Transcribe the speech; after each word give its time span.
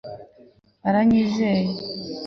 baranyizeye 0.81 1.69